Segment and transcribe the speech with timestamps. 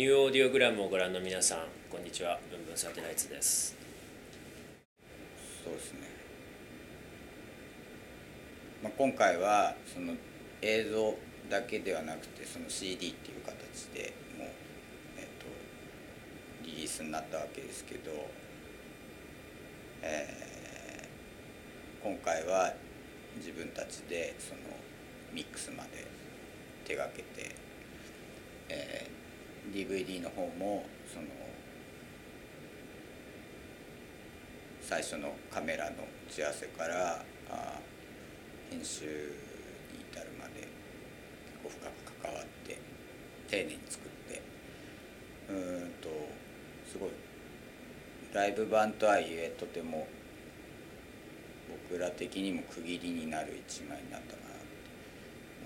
[0.00, 1.58] ニューオーディオグラムをご覧の皆さん
[1.90, 2.38] こんにちは。
[2.50, 3.76] ブンブンサテライツです。
[5.62, 5.98] そうですね、
[8.82, 10.14] まあ、今回はその
[10.62, 11.14] 映像
[11.50, 14.48] だけではなくてその CD っていう形でもう、
[15.18, 18.10] えー、とリリースになったわけですけど、
[20.00, 20.40] えー
[22.02, 22.72] 今回は
[23.36, 24.60] 自分たちでその
[25.34, 26.06] ミックスまで
[26.86, 27.54] 手がけて、
[29.72, 31.26] DVD の方もその
[34.80, 35.96] 最初のカメラの
[36.28, 37.78] 打ち合わせからあ
[38.70, 40.68] 編集に至るまで結
[41.62, 42.78] 構深く関わって
[43.48, 44.42] 丁寧に作って
[45.48, 45.52] う
[45.86, 46.08] んと
[46.90, 47.10] すごい
[48.32, 50.08] ライブ版とはいえとても
[51.88, 54.64] 僕ら的にも区切りになる一枚になったかなって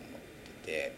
[0.09, 0.21] 思っ
[0.65, 0.97] てて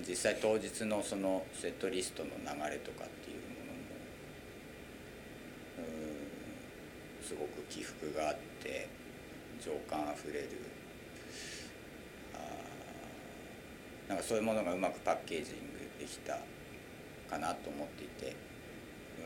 [0.00, 3.82] 実際当日のそのセットリストの流れとかっていうものも
[7.22, 8.88] すごく起伏があって
[9.64, 10.48] 情感あふれる
[12.34, 12.38] あ
[14.08, 16.38] なんかそういうものがうまくパッケージングできた
[17.30, 18.34] かなと思っていて
[19.18, 19.22] う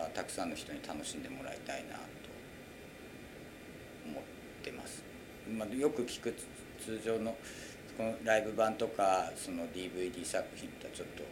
[0.00, 2.00] んとたくさんの人に楽しんでもらいたいなと
[4.06, 4.22] 思っ
[4.62, 5.02] てます。
[5.56, 6.34] まあ、よく聞く
[6.84, 7.36] 通常の
[8.24, 11.22] ライブ版とかその DVD 作品とはちょっと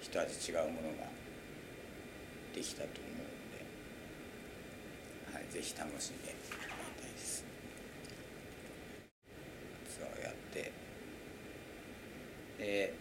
[0.00, 1.06] 一味違うものが
[2.54, 3.30] できたと思うの
[5.32, 6.70] で、はい、ぜひ楽しんでもらい
[7.02, 7.44] たいです。
[9.88, 10.72] ツアーをやって
[12.58, 12.94] で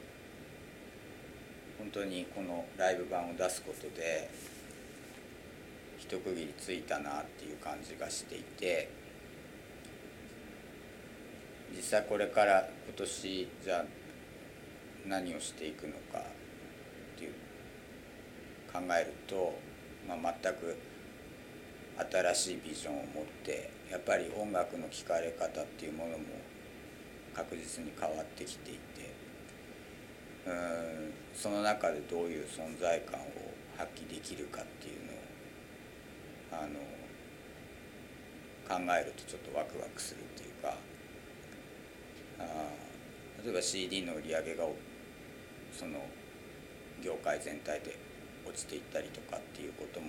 [1.78, 4.30] 本当にこのライブ版を出すことで
[5.98, 8.90] 一区切りついたなっていう感じがしていて
[11.80, 13.86] 実際これから今年じゃあ
[15.08, 17.34] 何をしていくのかっていう
[18.68, 19.58] 考えると、
[20.06, 20.76] まあ、全く
[22.12, 26.26] 新しいビジョンを持ってやっぱり音楽の聴かれ方っていうものも
[27.34, 28.80] 確実に変わってきていて
[30.48, 33.24] うんその中でどういう存在感を
[33.78, 35.06] 発揮できるかっていう
[36.52, 36.76] のをあの
[38.68, 40.76] 考えるとちょっとワクワクするっていうか
[42.40, 44.66] 例えば CD の売り上げが
[45.72, 46.00] その
[47.04, 47.98] 業界全体で
[48.48, 50.08] 落ちていったりとかっていうことも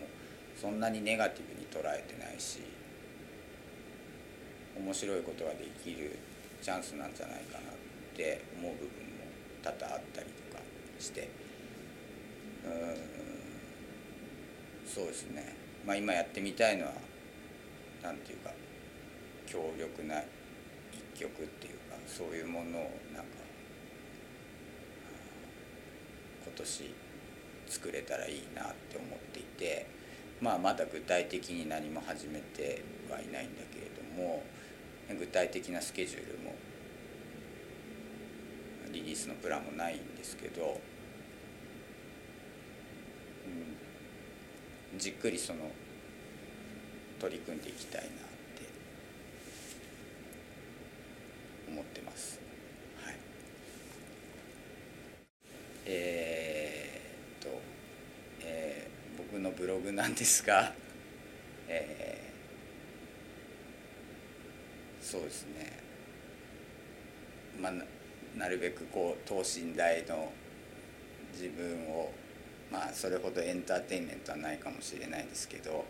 [0.60, 2.60] そんなにネガティブに捉えてないし
[4.76, 6.18] 面白いことができる
[6.62, 7.72] チャンスなんじゃないかなっ
[8.16, 8.90] て思う部分も
[9.62, 10.62] 多々あったりとか
[10.98, 11.28] して。
[12.64, 13.20] うん
[14.92, 15.54] そうですね。
[15.86, 16.92] まあ今やってみたいのは
[18.02, 18.50] なんていうか
[19.46, 20.20] 強力な
[20.92, 21.78] 一曲っていう
[22.16, 23.40] そういうものをなんか
[26.44, 26.94] 今年
[27.68, 29.86] 作れたらいいなって思っていて
[30.40, 34.42] まあまだ具体的に何も始めてはいないんだけれども
[35.18, 36.54] 具体的なスケジュールも
[38.92, 40.80] リリースのプランもないんですけど、
[44.92, 45.60] うん、じっくりその
[47.20, 48.14] 取り組んでいきたいなって
[51.68, 52.09] 思ってます。
[53.04, 53.14] はい、
[55.86, 57.60] えーっと、
[58.42, 60.72] えー僕のブログなんですが、
[61.68, 65.78] えーそうですね。
[67.60, 67.84] まあな
[68.36, 70.32] なるべくこう等身大の
[71.32, 72.12] 自分を
[72.70, 75.84] まあそれほどエンターテインメントはないかもしれないですけど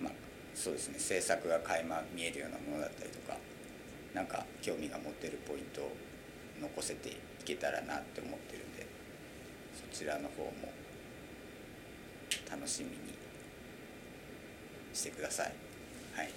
[0.00, 0.12] まあ
[0.54, 0.98] そうですね。
[0.98, 3.36] 制作が垣間見えるようなものだったりとか。
[4.20, 5.96] なんか興味が持てるポイントを
[6.60, 8.86] 残せていけたらなって思ってるんで
[9.72, 10.52] そちらの方も
[12.50, 12.96] 楽しみに
[14.92, 15.52] してください。
[16.14, 16.32] はい、よ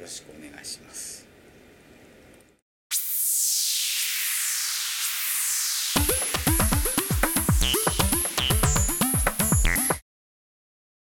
[0.00, 1.31] ろしくお願いします。